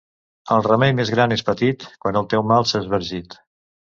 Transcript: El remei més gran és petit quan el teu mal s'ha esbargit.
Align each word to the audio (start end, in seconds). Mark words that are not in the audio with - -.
El 0.53 0.63
remei 0.67 0.93
més 0.99 1.11
gran 1.15 1.35
és 1.35 1.43
petit 1.51 1.85
quan 2.05 2.19
el 2.21 2.27
teu 2.33 2.45
mal 2.53 2.67
s'ha 2.71 2.81
esbargit. 2.87 3.37